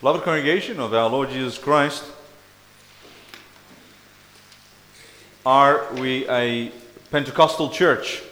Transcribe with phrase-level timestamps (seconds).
[0.00, 2.04] Beloved congregation of our Lord Jesus Christ,
[5.46, 6.70] are we a
[7.10, 8.22] Pentecostal church?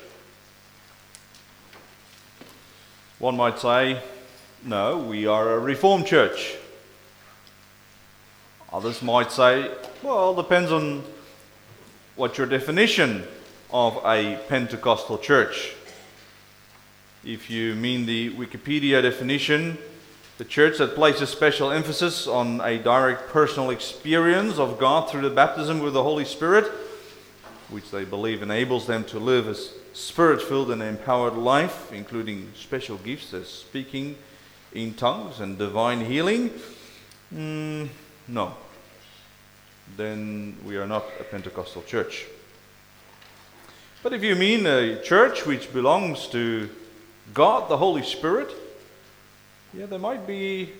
[3.18, 4.02] One might say,
[4.64, 6.56] no, we are a Reformed church.
[8.72, 9.70] Others might say,
[10.02, 11.04] well, depends on
[12.16, 13.24] what your definition
[13.70, 15.74] of a Pentecostal church.
[17.24, 19.78] If you mean the Wikipedia definition,
[20.38, 25.30] the church that places special emphasis on a direct personal experience of God through the
[25.30, 26.64] baptism with the Holy Spirit,
[27.68, 29.54] which they believe enables them to live a
[29.92, 34.16] spirit filled and empowered life, including special gifts as speaking
[34.72, 36.50] in tongues and divine healing,
[37.32, 37.88] mm,
[38.28, 38.54] no.
[39.96, 42.26] Then we are not a Pentecostal church.
[44.02, 46.70] But if you mean a church which belongs to
[47.34, 48.50] God, the Holy Spirit,
[49.74, 50.70] yeah, there might be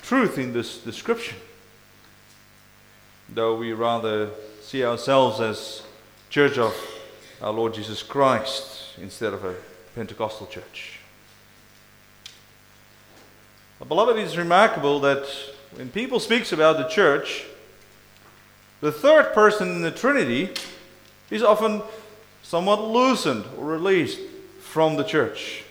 [0.00, 1.36] truth in this description.
[3.28, 4.30] Though we rather
[4.62, 5.82] see ourselves as
[6.30, 6.74] church of
[7.42, 9.54] our Lord Jesus Christ instead of a
[9.94, 10.98] Pentecostal church.
[13.78, 15.26] But beloved, it is remarkable that
[15.74, 17.44] when people speaks about the church,
[18.80, 20.54] the third person in the Trinity
[21.30, 21.82] is often
[22.42, 24.20] somewhat loosened or released
[24.60, 25.64] from the church.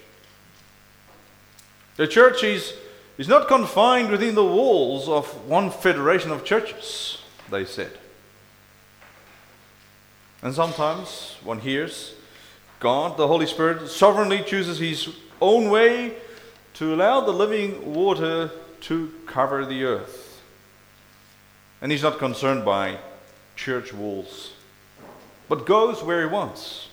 [1.96, 2.74] The church is,
[3.18, 7.92] is not confined within the walls of one federation of churches, they said.
[10.42, 12.14] And sometimes one hears
[12.80, 15.10] God, the Holy Spirit, sovereignly chooses his
[15.42, 16.14] own way
[16.76, 18.52] to allow the living water
[18.82, 20.42] to cover the earth.
[21.82, 22.98] And he's not concerned by
[23.56, 24.52] church walls,
[25.48, 26.90] but goes where he wants.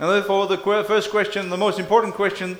[0.00, 2.56] And therefore, the first question, the most important question,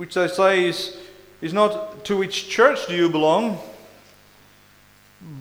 [0.00, 0.96] which they say is,
[1.42, 3.58] is not to which church do you belong,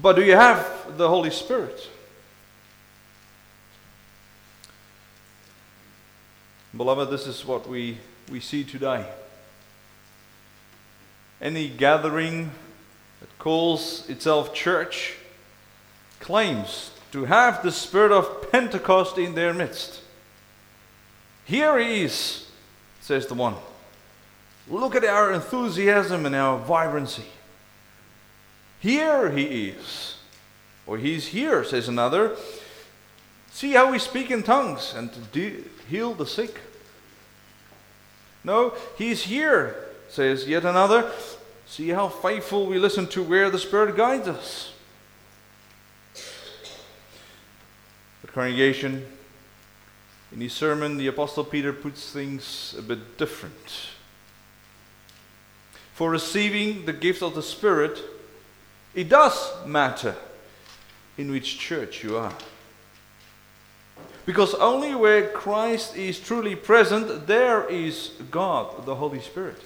[0.02, 1.90] but do you have the Holy Spirit?
[6.76, 8.00] Beloved, this is what we,
[8.30, 9.06] we see today.
[11.42, 12.52] Any gathering
[13.22, 15.16] that calls itself church
[16.20, 20.02] claims to have the spirit of Pentecost in their midst.
[21.46, 22.52] Here he is,
[23.00, 23.56] says the one.
[24.70, 27.26] Look at our enthusiasm and our vibrancy.
[28.80, 30.16] Here he is.
[30.86, 32.36] Or he's here, says another.
[33.52, 36.60] See how we speak in tongues and to heal the sick.
[38.44, 39.76] No, he's here,
[40.08, 41.12] says yet another.
[41.68, 44.74] See how faithful we listen to where the Spirit guides us.
[48.22, 49.06] But, congregation,
[50.32, 53.90] in his sermon, the Apostle Peter puts things a bit different.
[56.00, 58.00] For receiving the gift of the Spirit,
[58.96, 60.16] it does matter
[61.18, 62.34] in which church you are.
[64.26, 69.62] Because only where Christ is truly present, there is God, the Holy Spirit.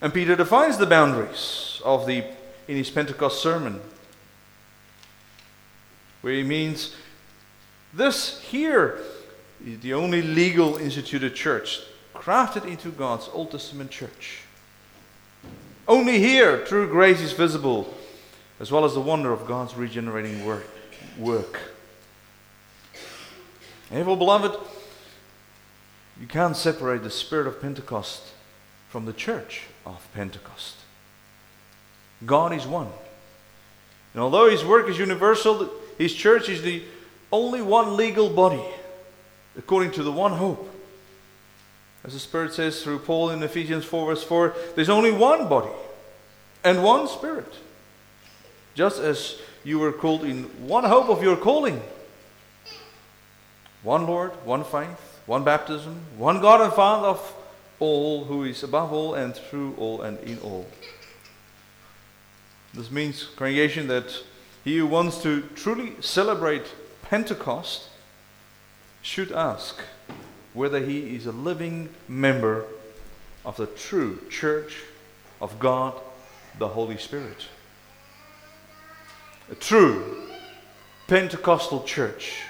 [0.00, 2.24] And Peter defines the boundaries of the
[2.66, 3.80] in his Pentecost sermon,
[6.20, 6.96] where he means
[7.92, 8.98] this here
[9.64, 11.78] is the only legal instituted church
[12.12, 14.40] crafted into God's Old Testament church.
[15.86, 17.92] Only here true grace is visible,
[18.58, 20.66] as well as the wonder of God's regenerating work.
[21.18, 21.60] work.
[23.90, 24.58] Therefore, beloved,
[26.20, 28.22] you can't separate the spirit of Pentecost
[28.88, 30.76] from the church of Pentecost.
[32.24, 32.88] God is one.
[34.14, 35.68] And although his work is universal,
[35.98, 36.82] his church is the
[37.30, 38.64] only one legal body,
[39.58, 40.73] according to the one hope.
[42.04, 45.70] As the Spirit says through Paul in Ephesians 4, verse 4, there's only one body
[46.62, 47.52] and one Spirit.
[48.74, 51.80] Just as you were called in one hope of your calling
[53.82, 57.34] one Lord, one faith, one baptism, one God and Father of
[57.78, 60.66] all, who is above all and through all and in all.
[62.72, 64.22] This means, congregation, that
[64.64, 66.64] he who wants to truly celebrate
[67.02, 67.88] Pentecost
[69.02, 69.82] should ask
[70.54, 72.64] whether he is a living member
[73.44, 74.76] of the true church
[75.40, 75.94] of God,
[76.58, 77.48] the Holy Spirit.
[79.50, 80.28] A true
[81.06, 82.40] Pentecostal church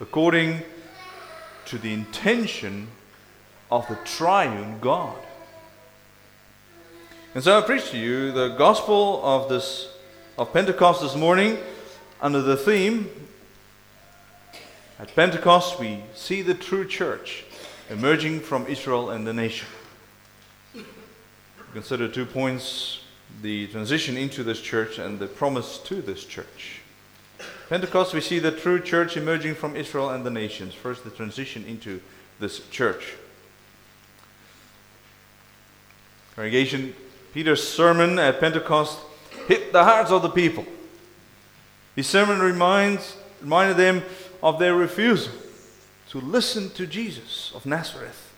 [0.00, 0.60] according
[1.64, 2.88] to the intention
[3.70, 5.16] of the triune God.
[7.34, 9.88] And so I preach to you the gospel of this
[10.36, 11.56] of Pentecost this morning
[12.20, 13.08] under the theme
[14.98, 17.44] at Pentecost we see the true church
[17.90, 19.68] emerging from Israel and the nation.
[21.72, 23.00] Consider two points
[23.40, 26.80] the transition into this church and the promise to this church.
[27.68, 30.74] Pentecost, we see the true church emerging from Israel and the nations.
[30.74, 32.00] First, the transition into
[32.38, 33.14] this church.
[36.36, 36.94] Congregation,
[37.32, 38.98] Peter's sermon at Pentecost
[39.48, 40.66] hit the hearts of the people.
[41.96, 44.02] His sermon reminds, reminded them
[44.42, 45.32] of their refusal
[46.10, 48.32] to listen to Jesus of Nazareth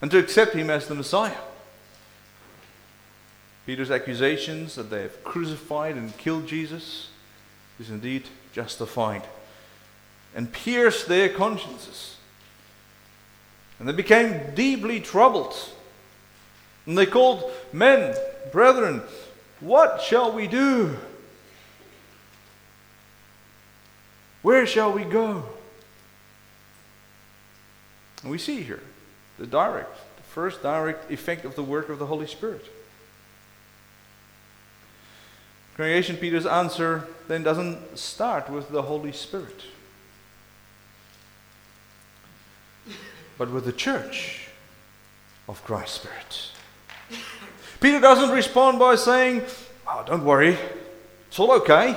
[0.00, 1.36] and to accept him as the Messiah.
[3.66, 7.10] Peter's accusations that they have crucified and killed Jesus
[7.78, 9.22] is indeed justified
[10.34, 12.16] and pierced their consciences.
[13.78, 15.54] And they became deeply troubled.
[16.86, 18.16] And they called men,
[18.50, 19.02] brethren,
[19.60, 20.96] what shall we do?
[24.42, 25.44] Where shall we go?
[28.22, 28.82] And we see here
[29.38, 32.64] the direct, the first direct effect of the work of the Holy Spirit.
[35.76, 39.62] Congregation Peter's answer then doesn't start with the Holy Spirit,
[43.36, 44.48] but with the church
[45.48, 46.50] of Christ's Spirit.
[47.80, 49.42] Peter doesn't respond by saying,
[49.86, 50.58] Oh, don't worry,
[51.28, 51.96] it's all okay.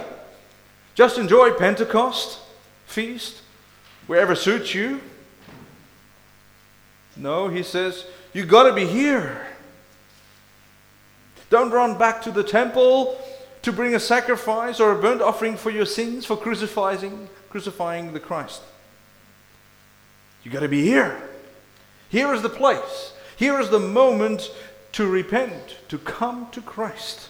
[0.95, 2.39] Just enjoy Pentecost,
[2.85, 3.41] feast,
[4.07, 5.01] wherever suits you.
[7.15, 9.47] No, he says, You got to be here.
[11.49, 13.19] Don't run back to the temple
[13.61, 18.19] to bring a sacrifice or a burnt offering for your sins for crucifying crucifying the
[18.19, 18.61] Christ.
[20.43, 21.21] You got to be here.
[22.09, 23.13] Here is the place.
[23.35, 24.49] Here is the moment
[24.93, 27.29] to repent, to come to Christ.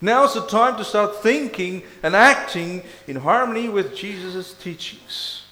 [0.00, 5.42] Now is the time to start thinking and acting in harmony with Jesus' teachings.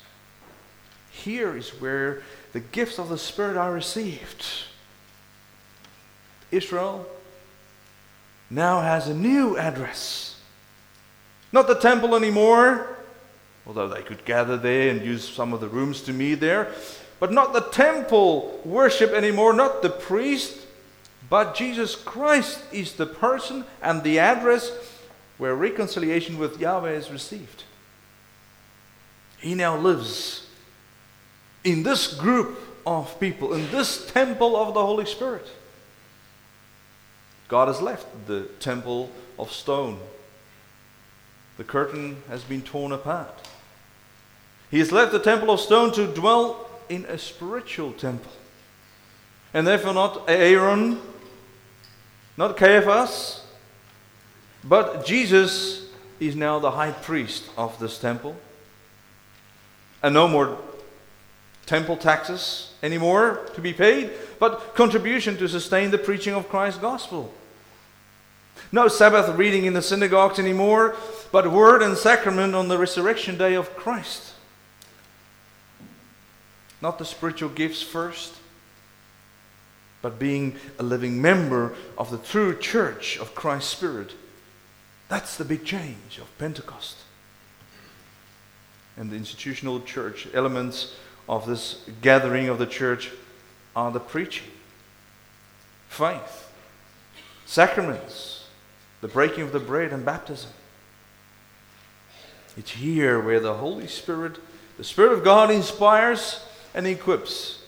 [1.10, 2.22] Here is where
[2.52, 4.46] the gifts of the Spirit are received.
[6.52, 7.06] Israel
[8.48, 10.40] now has a new address.
[11.50, 12.96] Not the temple anymore,
[13.66, 16.72] although they could gather there and use some of the rooms to meet there.
[17.18, 20.65] But not the temple worship anymore, not the priest,
[21.28, 24.70] but Jesus Christ is the person and the address
[25.38, 27.64] where reconciliation with Yahweh is received.
[29.38, 30.46] He now lives
[31.64, 35.48] in this group of people, in this temple of the Holy Spirit.
[37.48, 39.98] God has left the temple of stone.
[41.58, 43.48] The curtain has been torn apart.
[44.70, 48.32] He has left the temple of stone to dwell in a spiritual temple.
[49.54, 51.00] And therefore, not Aaron
[52.36, 53.44] not Caiaphas,
[54.62, 55.88] but Jesus
[56.20, 58.36] is now the high priest of this temple.
[60.02, 60.58] And no more
[61.66, 67.32] temple taxes anymore to be paid, but contribution to sustain the preaching of Christ's gospel.
[68.72, 70.96] No Sabbath reading in the synagogues anymore,
[71.32, 74.32] but word and sacrament on the resurrection day of Christ.
[76.80, 78.34] Not the spiritual gifts first,
[80.06, 84.12] but being a living member of the true church of Christ's Spirit.
[85.08, 86.98] That's the big change of Pentecost.
[88.96, 90.94] And the institutional church elements
[91.28, 93.10] of this gathering of the church
[93.74, 94.46] are the preaching,
[95.88, 96.52] faith,
[97.44, 98.46] sacraments,
[99.00, 100.50] the breaking of the bread, and baptism.
[102.56, 104.38] It's here where the Holy Spirit,
[104.76, 107.64] the Spirit of God, inspires and equips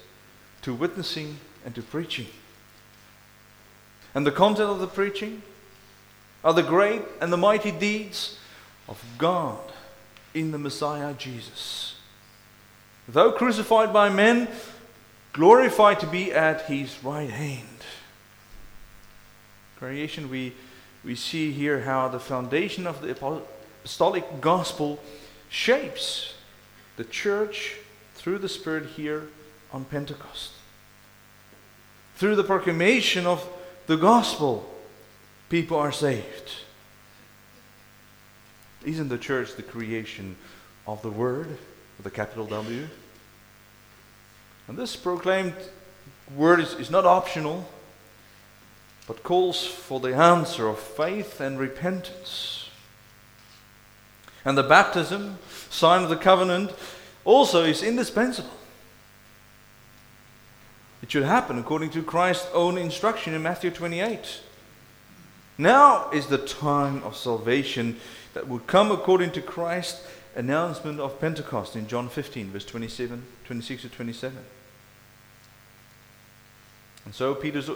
[0.62, 2.29] to witnessing and to preaching.
[4.15, 5.43] And the content of the preaching
[6.43, 8.38] are the great and the mighty deeds
[8.88, 9.59] of God
[10.35, 11.97] in the Messiah Jesus.
[13.09, 14.49] Though crucified by men,
[15.33, 17.67] glorified to be at his right hand.
[19.79, 20.53] Creation, we,
[21.05, 24.99] we see here how the foundation of the apostolic gospel
[25.49, 26.35] shapes
[26.97, 27.77] the church
[28.15, 29.29] through the Spirit here
[29.73, 30.53] on Pentecost
[32.19, 33.49] through the proclamation of
[33.88, 34.68] the gospel,
[35.49, 36.52] people are saved.
[38.85, 40.37] Isn't the church the creation
[40.87, 41.57] of the Word,
[41.97, 42.87] with a capital W?
[44.68, 45.54] And this proclaimed
[46.37, 47.66] word is, is not optional,
[49.07, 52.68] but calls for the answer of faith and repentance.
[54.45, 55.38] And the baptism,
[55.71, 56.73] sign of the covenant,
[57.25, 58.58] also is indispensable.
[61.02, 64.40] It should happen according to Christ's own instruction in Matthew 28.
[65.57, 67.97] Now is the time of salvation
[68.35, 73.83] that would come according to Christ's announcement of Pentecost in John 15, verse 27, 26
[73.83, 74.38] to 27.
[77.05, 77.71] And so Peter's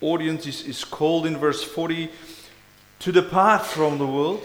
[0.00, 2.10] audience is, is called in verse 40
[3.00, 4.44] to depart from the world,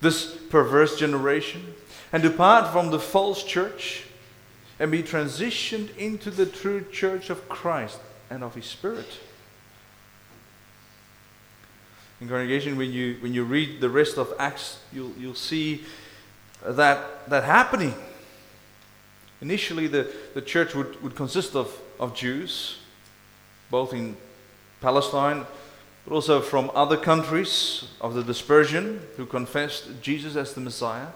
[0.00, 1.74] this perverse generation,
[2.12, 4.04] and depart from the false church
[4.82, 9.06] and be transitioned into the true church of Christ and of His Spirit.
[12.20, 15.84] In congregation, when you, when you read the rest of Acts, you'll, you'll see
[16.66, 17.94] that, that happening.
[19.40, 22.78] Initially, the, the church would, would consist of, of Jews,
[23.70, 24.16] both in
[24.80, 25.46] Palestine,
[26.04, 31.06] but also from other countries of the dispersion who confessed Jesus as the Messiah.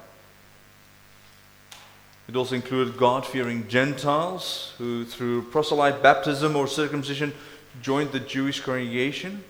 [2.29, 7.33] It also included God fearing Gentiles who, through proselyte baptism or circumcision,
[7.81, 9.45] joined the Jewish congregation.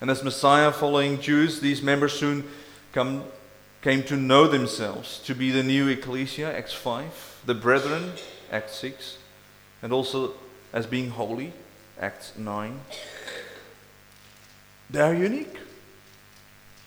[0.00, 2.44] And as Messiah following Jews, these members soon
[2.92, 3.24] come,
[3.82, 8.12] came to know themselves to be the new ecclesia, Acts 5, the brethren,
[8.52, 9.18] Acts 6,
[9.82, 10.34] and also
[10.72, 11.52] as being holy,
[11.98, 12.80] Acts 9.
[14.90, 15.58] They are unique.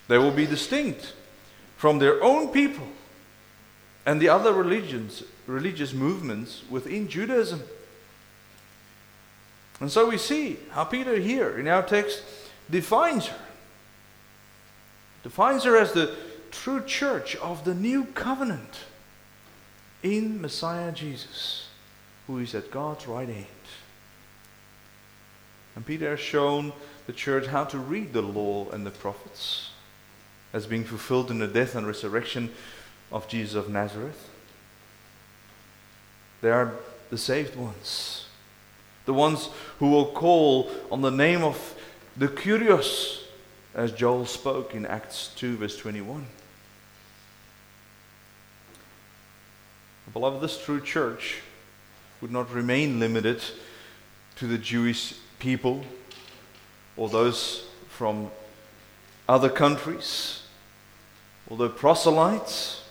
[0.08, 1.14] They will be distinct
[1.76, 2.88] from their own people
[4.06, 7.62] and the other religions, religious movements within Judaism.
[9.80, 12.24] And so we see how Peter here in our text
[12.70, 13.40] defines her.
[15.24, 16.16] Defines her as the
[16.52, 18.80] true church of the new covenant
[20.02, 21.68] in Messiah Jesus,
[22.28, 23.46] who is at God's right hand.
[25.76, 26.74] And Peter has shown
[27.06, 29.72] the church how to read the law and the prophets
[30.52, 32.52] as being fulfilled in the death and resurrection
[33.12, 34.30] of Jesus of Nazareth.
[36.42, 36.74] They are
[37.10, 38.26] the saved ones,
[39.06, 39.50] the ones
[39.80, 41.76] who will call on the name of
[42.16, 43.24] the Kyrios,
[43.74, 46.26] as Joel spoke in Acts 2, verse 21.
[50.14, 51.42] Beloved, this true church
[52.20, 53.42] would not remain limited
[54.38, 55.84] to the Jewish people
[56.98, 58.32] or those from
[59.28, 60.44] other countries,
[61.50, 62.84] although proselytes.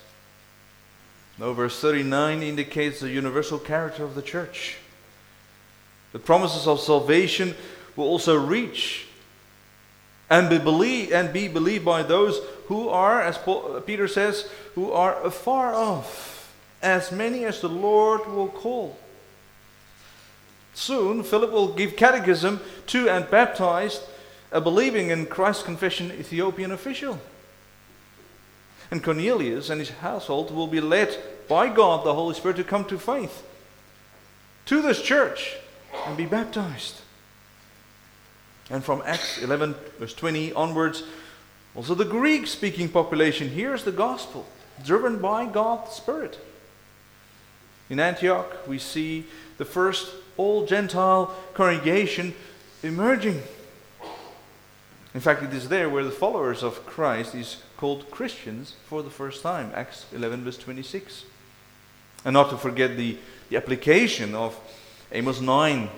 [1.38, 4.78] No, verse 39 indicates the universal character of the church.
[6.12, 7.54] The promises of salvation
[7.95, 9.07] will also reach
[10.30, 14.92] and be believed, and be believed by those who are, as Paul, Peter says, who
[14.92, 18.99] are afar off, as many as the Lord will call.
[20.75, 24.00] Soon, Philip will give catechism to and baptize
[24.52, 27.18] a believing in Christ confession Ethiopian official.
[28.90, 31.16] And Cornelius and his household will be led
[31.49, 33.45] by God, the Holy Spirit, to come to faith
[34.66, 35.57] to this church
[36.07, 37.00] and be baptized.
[38.71, 41.04] And from Acts 11, verse 20 onwards,
[41.75, 44.47] also the Greek speaking population hears the gospel,
[44.85, 46.38] driven by God's Spirit.
[47.88, 49.25] In Antioch, we see
[49.57, 52.35] the first all Gentile congregation
[52.83, 53.42] emerging.
[55.14, 59.08] In fact, it is there where the followers of Christ is called Christians for the
[59.08, 59.73] first time.
[59.75, 61.25] Acts 11, verse 26.
[62.26, 63.16] And not to forget the,
[63.49, 64.58] the application of
[65.12, 65.88] Amos 9,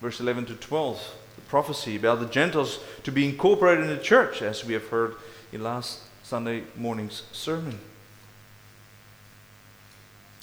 [0.00, 4.42] verse 11 to 12 the prophecy about the Gentiles to be incorporated in the church,
[4.42, 5.16] as we have heard
[5.52, 7.78] in last Sunday morning's sermon.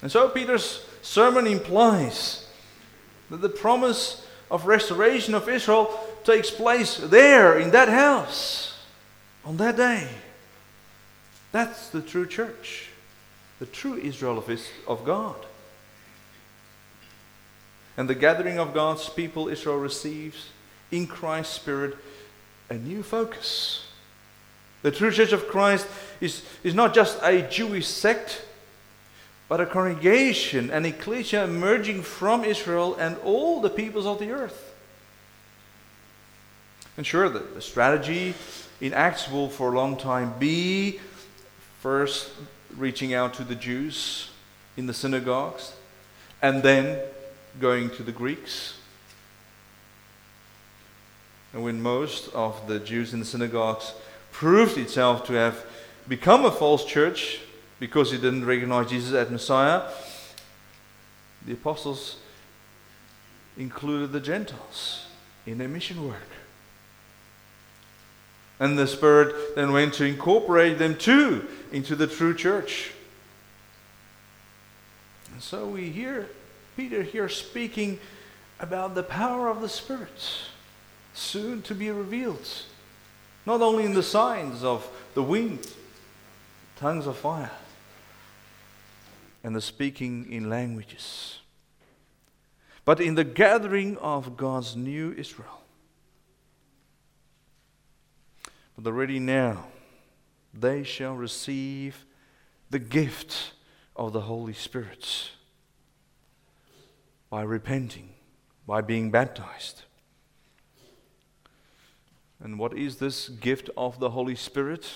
[0.02, 2.48] And so Peter's sermon implies
[3.30, 8.78] that the promise of restoration of Israel takes place there in that house
[9.46, 10.10] on that day.
[11.52, 12.90] That's the true church,
[13.60, 14.44] the true Israel
[14.88, 15.36] of, God.
[17.98, 20.48] And the gathering of God's people Israel receives
[20.92, 21.98] in Christ's Spirit
[22.70, 23.86] a new focus.
[24.82, 25.88] The true church of Christ
[26.22, 28.46] is, is not just a Jewish sect,
[29.48, 34.74] but a congregation, an ecclesia emerging from Israel and all the peoples of the earth.
[36.96, 38.34] And sure, the, the strategy
[38.80, 41.00] in Acts will for a long time be
[41.82, 42.32] first
[42.78, 44.30] reaching out to the Jews
[44.78, 45.74] in the synagogues,
[46.42, 47.00] and then
[47.60, 48.76] going to the Greeks
[51.54, 53.94] and when most of the Jews in the synagogues
[54.32, 55.66] proved itself to have
[56.08, 57.40] become a false church
[57.80, 59.90] because it didn't recognize Jesus as Messiah,
[61.46, 62.18] the apostles
[63.58, 65.08] included the Gentiles
[65.46, 66.31] in their mission work.
[68.62, 72.92] And the Spirit then went to incorporate them too into the true church.
[75.34, 76.30] And so we hear
[76.78, 78.00] Peter here speaking
[78.60, 80.12] about the power of the Spirit
[81.16, 82.48] soon to be revealed.
[83.48, 85.68] Not only in the signs of the wind,
[86.76, 87.50] tongues of fire,
[89.44, 91.40] and the speaking in languages.
[92.86, 95.61] but in the gathering of God's new Israel.
[98.82, 99.68] But already now,
[100.54, 102.04] they shall receive
[102.72, 103.54] the gift
[103.96, 105.30] of the Holy Spirit
[107.30, 108.10] by repenting,
[108.66, 109.84] by being baptized.
[112.44, 114.90] And what is this gift of the Holy Spirit?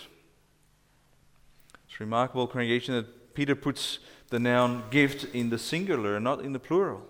[1.87, 3.99] It's remarkable, congregation, that Peter puts
[4.29, 7.03] the noun gift in the singular, not in the plural.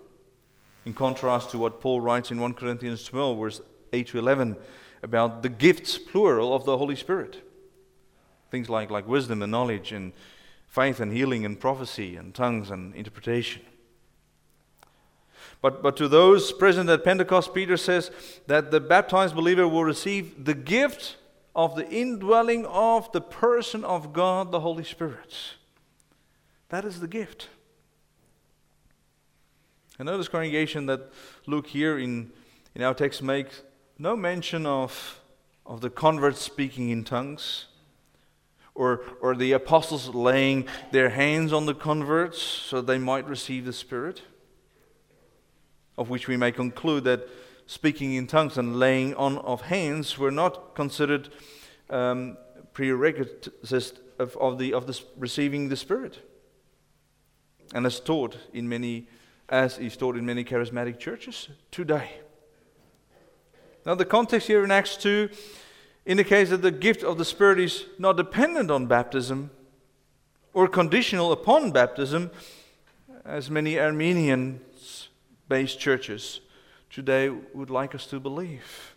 [0.84, 3.60] In contrast to what Paul writes in 1 Corinthians 12, verse
[3.94, 4.56] 8 to 11,
[5.02, 7.42] about the gifts, plural, of the Holy Spirit.
[8.50, 10.12] Things like, like wisdom and knowledge, and
[10.66, 13.62] faith and healing and prophecy, and tongues and interpretation.
[15.62, 18.10] But, but to those present at Pentecost, Peter says
[18.46, 21.16] that the baptized believer will receive the gift
[21.54, 25.34] of the indwelling of the person of God, the Holy Spirit.
[26.68, 27.48] That is the gift.
[29.98, 31.10] And notice, congregation, that
[31.46, 32.30] Luke here in,
[32.74, 33.62] in our text makes
[33.98, 35.20] no mention of,
[35.64, 37.66] of the converts speaking in tongues
[38.74, 43.72] or, or the apostles laying their hands on the converts so they might receive the
[43.72, 44.22] Spirit
[45.98, 47.28] of which we may conclude that
[47.66, 51.30] speaking in tongues and laying on of hands were not considered
[51.90, 52.36] um,
[52.72, 56.18] prerequisites of, of, the, of the receiving the Spirit.
[57.74, 59.08] And as taught in many,
[59.48, 62.20] as is taught in many charismatic churches today.
[63.86, 65.28] Now, the context here in Acts 2
[66.06, 69.50] indicates that the gift of the Spirit is not dependent on baptism
[70.52, 72.32] or conditional upon baptism,
[73.24, 74.60] as many Arminian
[75.48, 76.40] based churches
[76.90, 78.96] today would like us to believe.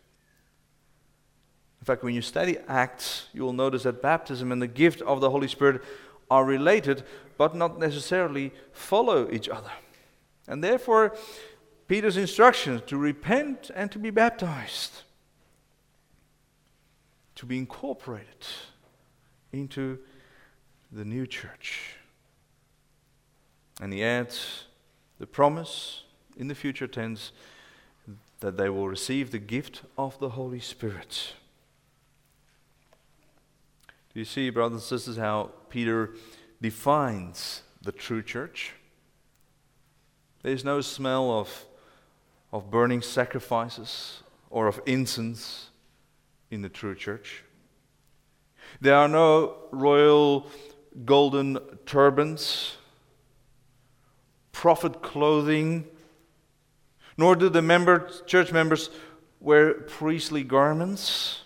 [1.81, 5.21] In fact, when you study Acts, you will notice that baptism and the gift of
[5.21, 5.83] the Holy Spirit
[6.31, 7.03] are related,
[7.37, 9.71] but not necessarily follow each other.
[10.47, 11.15] And therefore,
[11.89, 15.01] Peter's instructions to repent and to be baptized,
[17.33, 18.45] to be incorporated
[19.51, 19.97] into
[20.91, 21.95] the new church.
[23.81, 24.65] And he adds
[25.17, 26.03] the promise
[26.37, 27.31] in the future tense
[28.39, 31.33] that they will receive the gift of the Holy Spirit.
[34.13, 36.11] Do you see, brothers and sisters, how Peter
[36.61, 38.73] defines the true church?
[40.43, 41.65] There's no smell of,
[42.51, 45.69] of burning sacrifices or of incense
[46.49, 47.43] in the true church.
[48.81, 50.47] There are no royal
[51.05, 52.77] golden turbans,
[54.51, 55.85] prophet clothing,
[57.17, 58.89] nor do the member, church members
[59.39, 61.41] wear priestly garments.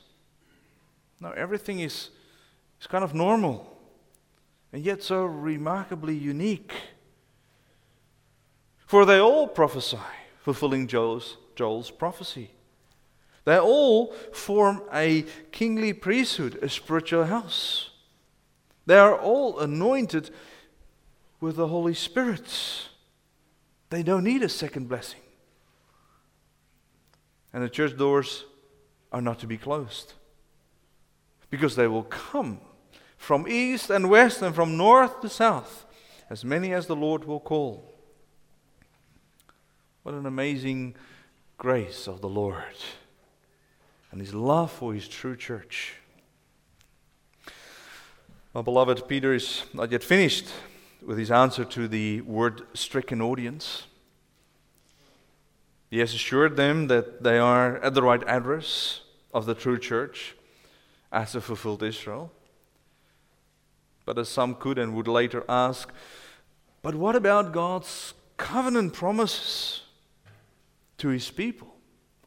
[1.19, 2.09] No, everything is,
[2.79, 3.73] is kind of normal
[4.73, 6.73] and yet so remarkably unique.
[8.87, 9.97] For they all prophesy,
[10.43, 12.51] fulfilling Joel's, Joel's prophecy.
[13.45, 17.89] They all form a kingly priesthood, a spiritual house.
[18.85, 20.29] They are all anointed
[21.41, 22.45] with the Holy Spirit.
[23.89, 25.19] They don't need a second blessing
[27.53, 28.45] and the church doors
[29.11, 30.13] are not to be closed
[31.49, 32.59] because they will come
[33.15, 35.85] from east and west and from north to south,
[36.29, 37.92] as many as the Lord will call.
[40.03, 40.95] What an amazing
[41.57, 42.75] grace of the Lord
[44.11, 45.93] and his love for his true church.
[48.53, 50.49] My beloved, Peter is not yet finished
[51.05, 53.83] with his answer to the word stricken audience.
[55.89, 60.35] He has assured them that they are at the right address of the true church
[61.13, 62.29] as a fulfilled Israel.
[64.03, 65.93] But as some could and would later ask,
[66.81, 69.82] but what about God's covenant promises
[70.97, 71.75] to his people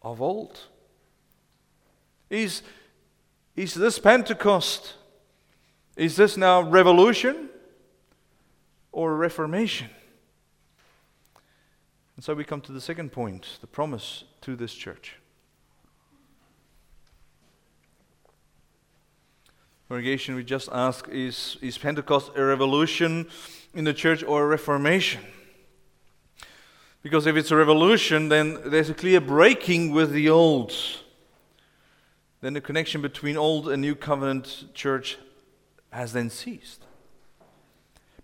[0.02, 0.59] of old?
[2.31, 2.62] Is,
[3.55, 4.94] is this Pentecost?
[5.96, 7.48] Is this now revolution
[8.92, 9.88] or reformation?
[12.16, 15.16] And so we come to the second point the promise to this church.
[19.88, 23.29] Congregation, we just ask is, is Pentecost a revolution
[23.72, 25.20] in the church or a reformation?
[27.06, 30.72] Because if it's a revolution, then there's a clear breaking with the old.
[32.40, 35.16] Then the connection between old and new covenant church
[35.92, 36.82] has then ceased.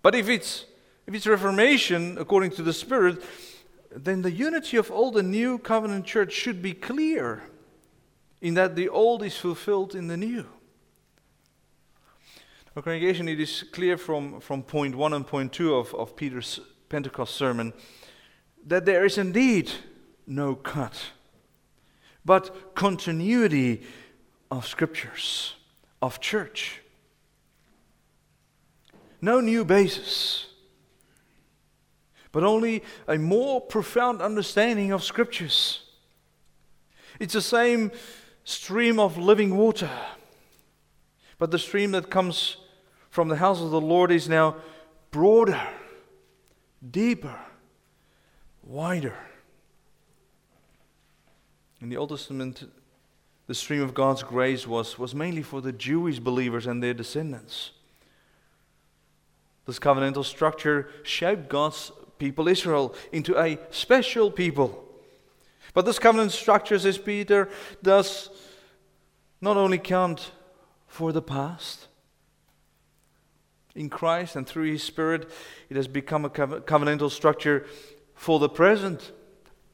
[0.02, 0.64] But if it's
[1.06, 3.22] if it's reformation according to the Spirit,
[3.94, 7.44] then the unity of old and new covenant church should be clear
[8.40, 10.44] in that the old is fulfilled in the new.
[12.74, 16.58] Our congregation, it is clear from, from point one and point two of, of Peter's
[16.88, 17.72] Pentecost sermon
[18.66, 19.70] that there is indeed
[20.26, 21.00] no cut,
[22.24, 23.82] but continuity
[24.50, 25.56] of scriptures,
[26.00, 26.80] of church.
[29.20, 30.46] No new basis,
[32.32, 35.82] but only a more profound understanding of scriptures.
[37.20, 37.92] It's the same
[38.44, 39.90] stream of living water,
[41.38, 42.56] but the stream that comes
[43.10, 44.56] from the house of the Lord is now
[45.10, 45.60] broader,
[46.90, 47.38] deeper,
[48.62, 49.16] wider.
[51.80, 52.70] In the Old Testament,
[53.46, 57.72] the stream of God's grace was, was mainly for the Jewish believers and their descendants.
[59.66, 64.84] This covenantal structure shaped God's people, Israel, into a special people.
[65.74, 67.48] But this covenant structure, says Peter,
[67.82, 68.30] does
[69.40, 70.30] not only count
[70.86, 71.88] for the past.
[73.74, 75.30] In Christ and through His Spirit,
[75.70, 77.66] it has become a covenantal structure
[78.22, 79.10] for the present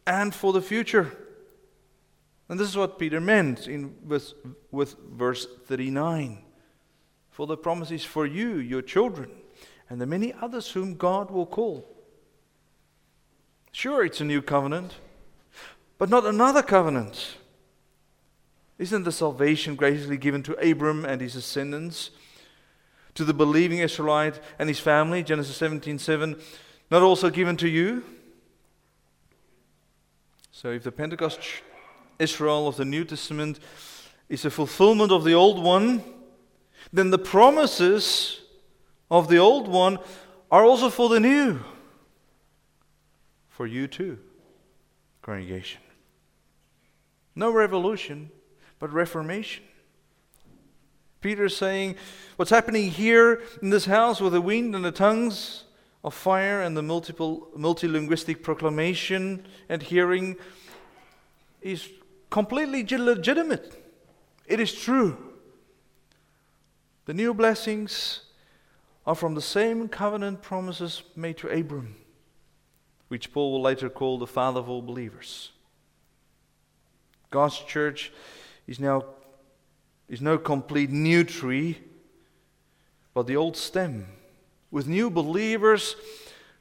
[0.07, 1.13] and for the future.
[2.49, 4.33] And this is what Peter meant in, with,
[4.71, 6.39] with verse 39.
[7.31, 9.31] For the promises for you, your children,
[9.91, 11.87] and the many others whom God will call.
[13.71, 14.95] Sure, it's a new covenant,
[15.99, 17.37] but not another covenant.
[18.79, 22.13] Isn't the salvation graciously given to Abram and his descendants,
[23.15, 26.41] to the believing Israelite and his family, Genesis 17 7,
[26.91, 28.05] not also given to you?
[30.61, 31.39] So if the Pentecost
[32.19, 33.61] Israel of the New Testament
[34.29, 36.03] is a fulfillment of the old one,
[36.93, 38.41] then the promises
[39.09, 39.99] of the old one
[40.51, 41.61] are also for the new.
[43.51, 44.19] For you too,
[45.23, 45.81] congregation.
[47.37, 48.29] No revolution,
[48.81, 49.63] but reformation.
[51.21, 51.95] Peter saying,
[52.35, 55.67] What's happening here in this house with the wind and the tongues
[56.05, 60.37] of fire and the multiple multilinguistic proclamation and hearing
[61.61, 61.89] is
[62.31, 63.85] completely legitimate.
[64.47, 65.17] It is true.
[67.07, 68.21] The new blessings
[69.07, 71.97] are from the same covenant promises made to Abram,
[73.09, 75.53] which Paul will later call the father of all believers.
[77.31, 78.13] God's church
[78.67, 79.05] is now
[80.09, 81.79] is no complete new tree,
[83.13, 84.07] but the old stem,
[84.71, 85.97] with new believers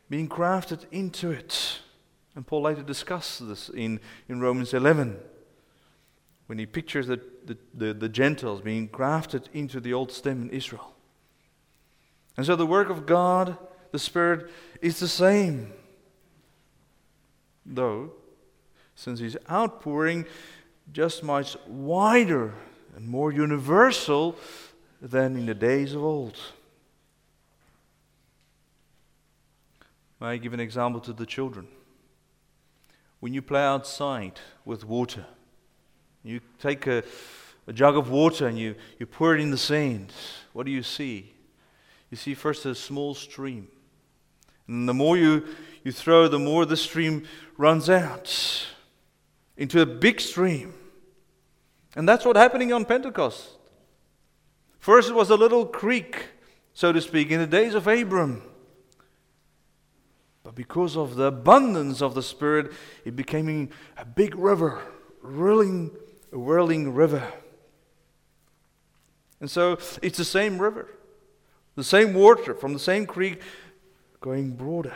[0.10, 1.80] being grafted into it.
[2.36, 5.18] And Paul later discusses this in, in Romans 11
[6.46, 10.50] when he pictures the, the, the, the, Gentiles being grafted into the old stem in
[10.50, 10.94] Israel.
[12.38, 13.58] And so the work of God,
[13.92, 14.50] the Spirit,
[14.82, 15.74] is the same.
[17.66, 18.14] Though,
[18.96, 20.26] since His outpouring
[20.94, 22.54] just much wider
[22.96, 24.38] and more universal
[25.02, 26.38] than in the days of old.
[30.20, 31.68] May I give an example to the children?
[33.20, 35.26] When you play outside with water,
[36.24, 37.04] you take a,
[37.68, 40.12] a jug of water and you, you pour it in the sand.
[40.54, 41.34] What do you see?
[42.10, 43.68] You see first a small stream.
[44.68, 45.46] And the more you,
[45.84, 47.26] you throw, the more the stream
[47.58, 48.68] runs out
[49.56, 50.74] into a big stream.
[51.96, 53.50] And that's what's happening on Pentecost.
[54.80, 56.28] First, it was a little creek,
[56.74, 58.44] so to speak, in the days of Abram.
[60.58, 62.72] Because of the abundance of the Spirit,
[63.06, 64.82] it became a big river,
[65.24, 67.32] a whirling river.
[69.40, 70.90] And so it's the same river,
[71.76, 73.40] the same water from the same creek
[74.20, 74.96] going broader.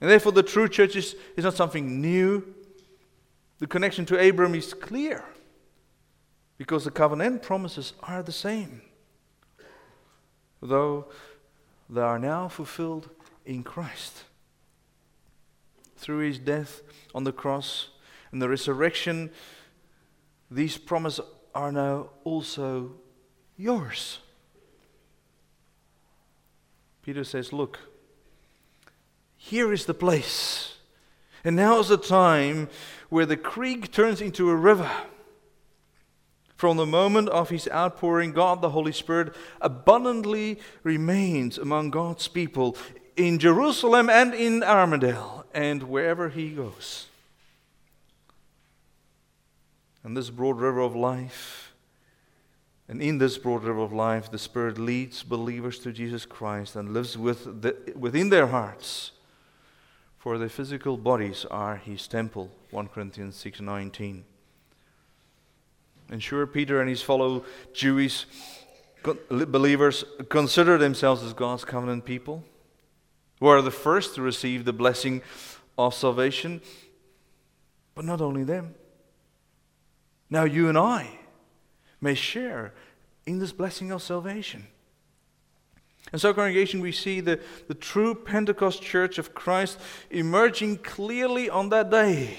[0.00, 2.44] And therefore, the true church is, is not something new.
[3.58, 5.24] The connection to Abram is clear
[6.56, 8.82] because the covenant promises are the same,
[10.62, 11.06] though
[11.90, 13.08] they are now fulfilled
[13.44, 14.22] in Christ.
[16.06, 16.82] Through his death
[17.16, 17.88] on the cross
[18.30, 19.28] and the resurrection
[20.48, 22.92] these promises are now also
[23.56, 24.20] yours.
[27.02, 27.80] Peter says, Look,
[29.36, 30.76] here is the place.
[31.42, 32.68] And now is the time
[33.08, 34.88] where the creek turns into a river.
[36.54, 42.76] From the moment of his outpouring, God the Holy Spirit abundantly remains among God's people
[43.16, 47.06] in Jerusalem and in Armadale and wherever he goes
[50.04, 51.72] and this broad river of life.
[52.88, 56.94] And in this broad river of life, the Spirit leads believers to Jesus Christ and
[56.94, 59.10] lives with the, within their hearts.
[60.16, 62.52] For their physical bodies are his temple.
[62.70, 64.22] 1 Corinthians 6:19.
[66.08, 68.26] And sure, Peter and his fellow Jewish
[69.28, 72.44] believers consider themselves as God's covenant people,
[73.40, 75.22] who are the first to receive the blessing
[75.76, 76.60] of salvation.
[77.94, 78.74] But not only them.
[80.30, 81.18] Now you and I
[82.00, 82.74] may share
[83.26, 84.66] in this blessing of salvation.
[86.12, 89.78] And so, congregation, we see the, the true Pentecost church of Christ
[90.10, 92.38] emerging clearly on that day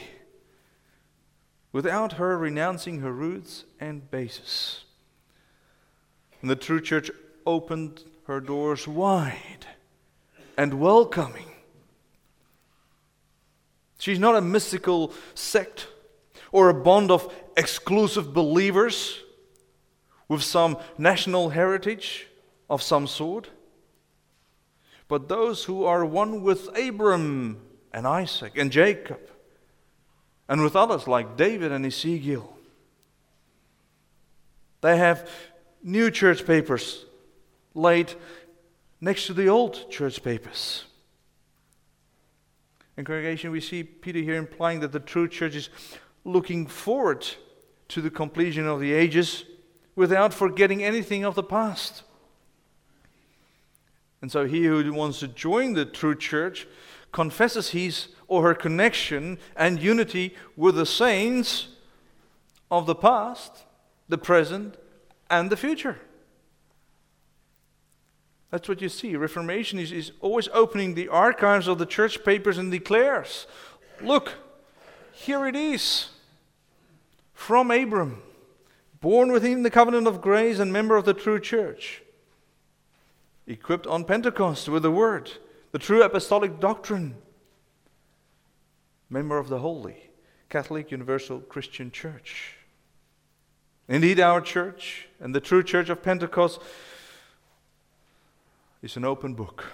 [1.73, 4.85] without her renouncing her roots and basis.
[6.41, 7.11] And the true church
[7.45, 9.67] opened her doors wide
[10.57, 11.45] and welcoming.
[13.99, 15.87] She's not a mystical sect
[16.51, 19.23] or a bond of exclusive believers
[20.27, 22.27] with some national heritage
[22.69, 23.49] of some sort,
[25.07, 27.61] but those who are one with Abram
[27.93, 29.21] and Isaac and Jacob,
[30.49, 32.57] and with others like David and Ezekiel.
[34.81, 35.29] They have
[35.81, 37.05] new church papers
[37.73, 38.13] laid
[38.99, 40.85] next to the old church papers.
[42.97, 45.69] In congregation, we see Peter here implying that the true church is
[46.25, 47.25] looking forward
[47.89, 49.45] to the completion of the ages
[49.95, 52.03] without forgetting anything of the past.
[54.21, 56.67] And so he who wants to join the true church
[57.11, 61.69] confesses his or her connection and unity with the saints
[62.69, 63.63] of the past,
[64.09, 64.75] the present,
[65.29, 65.99] and the future.
[68.49, 69.15] That's what you see.
[69.15, 73.47] Reformation is, is always opening the archives of the church papers and declares
[74.01, 74.33] look,
[75.11, 76.09] here it is
[77.33, 78.21] from Abram,
[79.01, 82.03] born within the covenant of grace and member of the true church,
[83.45, 85.31] equipped on Pentecost with the word,
[85.71, 87.15] the true apostolic doctrine,
[89.09, 90.09] member of the holy
[90.49, 92.55] Catholic Universal Christian Church.
[93.87, 96.61] Indeed, our church and the true church of Pentecost
[98.87, 99.65] is an open book.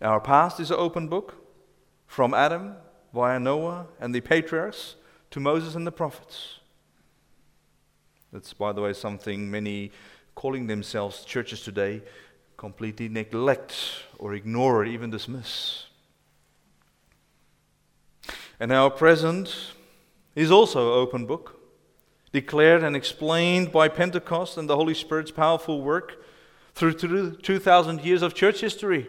[0.00, 1.34] Our past is an open book
[2.06, 2.76] from Adam
[3.12, 4.94] via Noah and the patriarchs
[5.32, 6.60] to Moses and the prophets.
[8.32, 9.92] That's, by the way, something many
[10.34, 12.00] calling themselves churches today
[12.56, 13.74] completely neglect
[14.18, 15.88] or ignore or even dismiss.
[18.58, 19.74] And our present
[20.34, 21.60] is also an open book,
[22.32, 26.24] declared and explained by Pentecost and the Holy Spirit's powerful work
[26.78, 29.08] through 2,000 years of church history.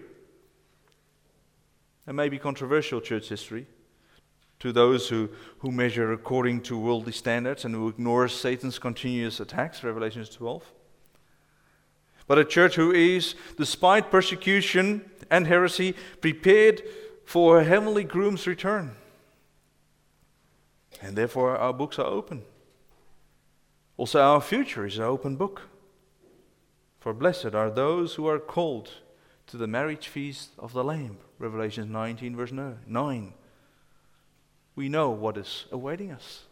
[2.07, 3.67] And maybe controversial church history
[4.57, 5.29] to those who,
[5.59, 10.63] who measure according to worldly standards and who ignore Satan's continuous attacks, Revelation 12.
[12.25, 16.81] But a church who is, despite persecution and heresy, prepared
[17.23, 18.95] for a heavenly groom's return.
[21.01, 22.41] And therefore, our books are open.
[23.95, 25.68] Also, our future is an open book.
[26.99, 28.89] For blessed are those who are called
[29.47, 31.17] to the marriage feast of the Lamb.
[31.39, 33.33] Revelation 19, verse 9
[34.79, 36.43] we know what is awaiting us.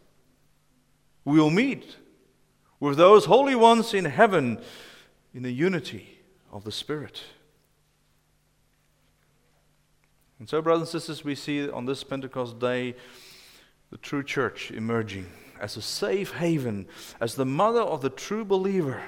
[1.24, 1.96] We will meet
[2.78, 4.60] with those holy ones in heaven
[5.32, 6.20] in the unity
[6.52, 7.22] of the Spirit.
[10.38, 12.96] And so, brothers and sisters, we see on this Pentecost day
[13.90, 15.24] the true church emerging
[15.58, 16.86] as a safe haven,
[17.22, 19.02] as the mother of the true believer.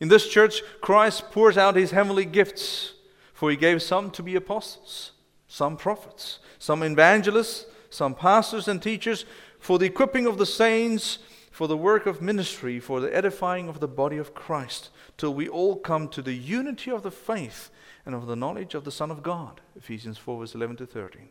[0.00, 2.94] In this church, Christ pours out his heavenly gifts,
[3.32, 5.12] for he gave some to be apostles,
[5.48, 9.24] some prophets, some evangelists, some pastors and teachers
[9.58, 11.18] for the equipping of the saints,
[11.50, 15.48] for the work of ministry, for the edifying of the body of Christ, till we
[15.48, 17.70] all come to the unity of the faith
[18.04, 19.60] and of the knowledge of the Son of God.
[19.76, 21.28] Ephesians 4, verse 11 to 13.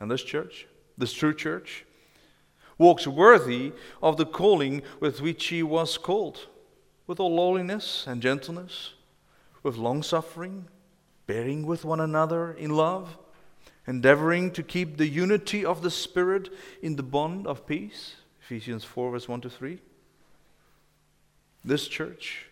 [0.00, 1.84] And this church, this true church,
[2.78, 6.48] walks worthy of the calling with which he was called,
[7.06, 8.94] with all lowliness and gentleness,
[9.62, 10.66] with long suffering,
[11.26, 13.18] bearing with one another in love
[13.86, 16.48] endeavoring to keep the unity of the Spirit
[16.82, 18.16] in the bond of peace.
[18.42, 19.78] Ephesians 4, verse 1 to 3.
[21.64, 22.46] This church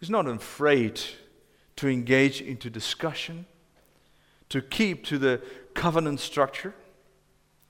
[0.00, 1.00] is not afraid
[1.76, 3.46] to engage into discussion,
[4.48, 5.40] to keep to the
[5.74, 6.74] covenant structure,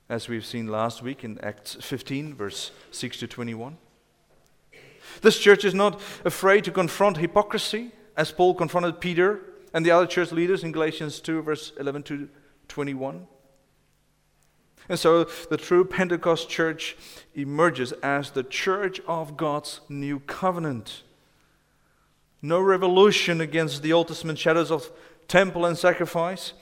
[0.09, 3.79] as we've seen last week in Acts 15, verse 6 to 21.
[5.23, 9.40] This church is not afraid to confront hypocrisy, as Paul confronted Peter
[9.73, 12.29] and the other church leaders in Galatians 2, verse 11 to
[12.69, 13.27] 21.
[14.88, 16.97] And so the true Pentecost church
[17.35, 21.03] emerges as the church of God's new covenant.
[22.43, 24.90] No revolution against the Old Testament shadows of
[25.27, 26.53] temple and sacrifice,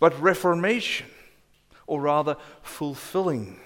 [0.00, 1.06] but reformation,
[1.88, 3.58] or rather fulfilling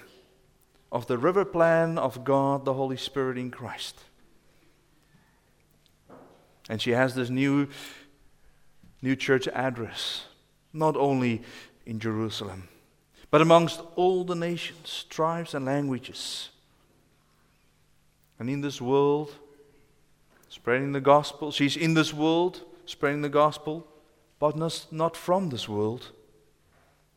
[0.91, 4.01] of the river plan of God the Holy Spirit in Christ.
[6.69, 7.69] And she has this new,
[9.03, 10.25] new church address
[10.73, 11.43] not only
[11.85, 12.69] in Jerusalem,
[13.31, 16.51] but amongst all the nations, tribes, and languages.
[18.39, 19.35] And in this world,
[20.49, 23.87] spreading the gospel, she's in this world, spreading the gospel,
[24.39, 24.57] but
[24.93, 26.13] not from this world,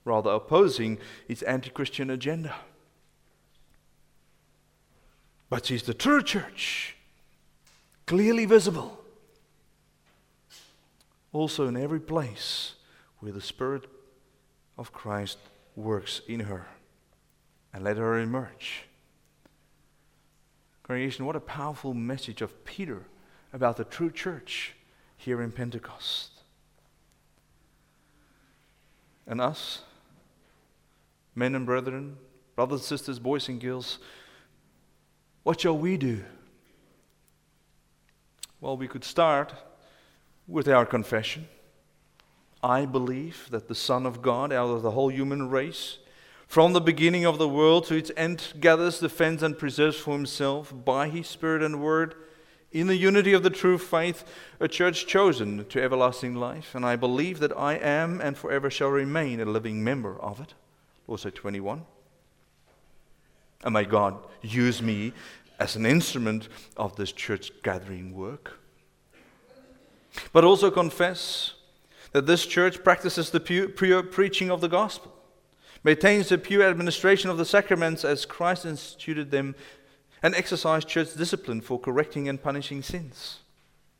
[0.06, 2.56] rather opposing its anti Christian agenda.
[5.50, 6.96] But she's the true church,
[8.06, 9.02] clearly visible.
[11.34, 12.76] Also, in every place
[13.20, 13.88] where the Spirit
[14.78, 15.38] of Christ
[15.76, 16.68] works in her.
[17.74, 18.86] And let her emerge.
[20.84, 23.04] Congregation, what a powerful message of Peter
[23.52, 24.76] about the true church
[25.18, 26.30] here in Pentecost.
[29.28, 29.82] And us,
[31.36, 32.17] men and brethren,
[32.56, 34.00] brothers and sisters, boys and girls,
[35.43, 36.24] what shall we do?
[38.62, 39.54] Well, we could start
[40.48, 41.48] with our confession.
[42.63, 46.00] I believe that the Son of God, out of the whole human race,
[46.48, 50.74] from the beginning of the world to its end, gathers, defends, and preserves for himself
[50.86, 52.15] by his Spirit and Word,
[52.71, 54.24] in the unity of the true faith,
[54.60, 56.76] a church chosen to everlasting life.
[56.76, 60.54] And I believe that I am and forever shall remain a living member of it.
[61.08, 61.86] Also 21.
[63.63, 65.13] And may God use me
[65.60, 68.60] as an instrument of this church gathering work.
[70.32, 71.54] But also confess
[72.12, 75.13] that this church practices the pure preaching of the gospel,
[75.84, 79.56] maintains the pure administration of the sacraments as Christ instituted them,
[80.24, 83.39] and exercises church discipline for correcting and punishing sins.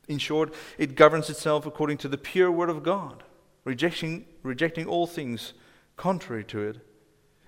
[0.08, 3.22] In short, it governs itself according to the pure word of God,
[3.64, 5.52] rejecting, rejecting all things
[5.96, 6.78] contrary to it,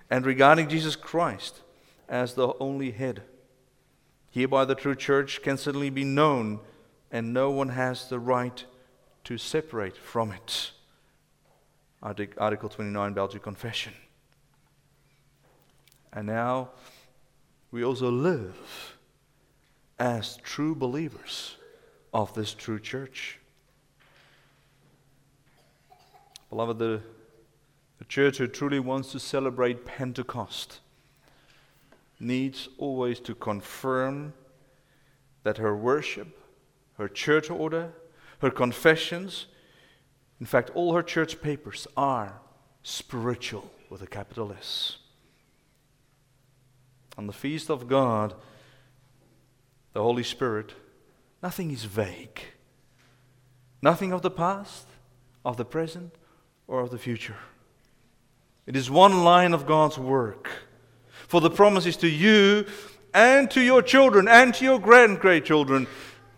[0.09, 1.61] and regarding Jesus Christ
[2.07, 3.23] as the only head.
[4.31, 6.59] Hereby, the true church can certainly be known,
[7.11, 8.63] and no one has the right
[9.23, 10.71] to separate from it.
[12.01, 13.93] Article 29, Belgian Confession.
[16.13, 16.69] And now
[17.71, 18.97] we also live
[19.99, 21.57] as true believers
[22.13, 23.39] of this true church.
[26.49, 27.01] Beloved, the,
[27.99, 30.79] the church who truly wants to celebrate Pentecost
[32.19, 34.33] needs always to confirm
[35.43, 36.39] that her worship,
[36.97, 37.93] her church order,
[38.39, 39.47] her confessions,
[40.39, 42.39] in fact, all her church papers are
[42.83, 44.97] spiritual with a capital S.
[47.17, 48.33] On the feast of God,
[49.91, 50.73] the Holy Spirit,
[51.43, 52.39] nothing is vague.
[53.81, 54.87] Nothing of the past,
[55.43, 56.13] of the present,
[56.67, 57.35] or of the future.
[58.69, 60.47] It is one line of God's work.
[61.27, 62.67] For the promise is to you
[63.15, 65.87] and to your children and to your grand great children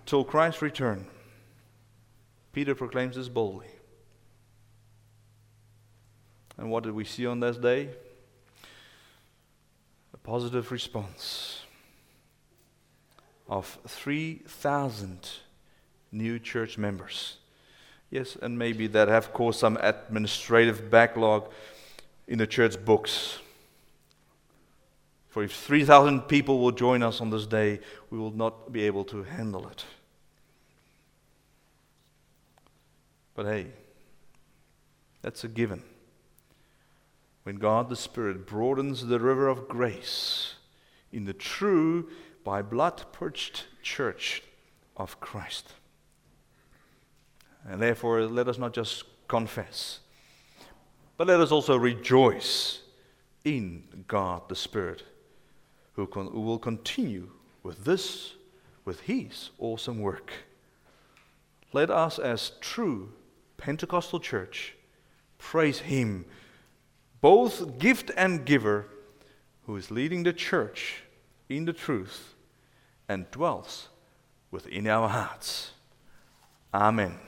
[0.05, 1.07] till Christ's return.
[2.53, 3.67] Peter proclaims this boldly.
[6.57, 7.89] And what did we see on this day?
[10.13, 11.63] A positive response
[13.49, 15.29] of 3,000
[16.13, 17.39] new church members.
[18.09, 21.49] Yes, and maybe that have caused some administrative backlog
[22.31, 23.39] in the church books.
[25.27, 29.03] For if 3,000 people will join us on this day, we will not be able
[29.05, 29.83] to handle it.
[33.35, 33.67] But hey,
[35.21, 35.83] that's a given.
[37.43, 40.55] When God the Spirit broadens the river of grace
[41.11, 42.07] in the true,
[42.45, 44.41] by blood purged church
[44.95, 45.73] of Christ.
[47.67, 49.99] And therefore, let us not just confess,
[51.21, 52.79] but let us also rejoice
[53.45, 55.03] in God the Spirit,
[55.93, 57.29] who, con- who will continue
[57.61, 58.33] with this,
[58.85, 60.33] with His awesome work.
[61.73, 63.13] Let us, as true
[63.57, 64.73] Pentecostal church,
[65.37, 66.25] praise Him,
[67.21, 68.87] both gift and giver,
[69.67, 71.03] who is leading the church
[71.49, 72.33] in the truth
[73.07, 73.89] and dwells
[74.49, 75.73] within our hearts.
[76.73, 77.19] Amen.